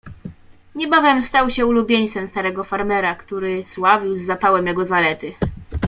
[0.75, 5.33] "Niebawem stał się ulubieńcem starego farmera, który sławił z zapałem jego zalety."